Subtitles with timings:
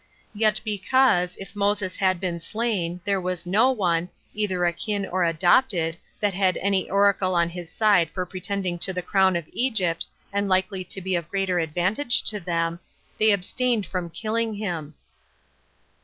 [0.33, 5.95] Yet because, if Moses had been slain, there was no one, either akin or adopted,
[6.19, 10.49] that had any oracle on his side for pretending to the crown of Egypt, and
[10.49, 12.79] likely to be of greater advantage to them,
[13.19, 14.95] they abstained from killing him.